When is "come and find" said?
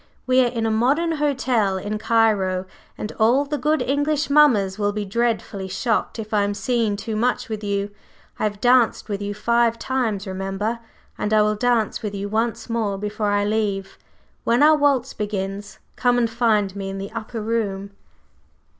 15.95-16.75